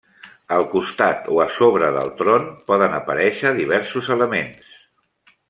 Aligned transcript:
Al 0.53 0.63
costat 0.69 1.27
o 1.35 1.37
a 1.43 1.45
sobre 1.57 1.89
del 1.97 2.09
tron 2.23 2.49
poden 2.73 2.97
aparèixer 3.01 3.53
diversos 3.61 4.11
elements. 4.19 4.75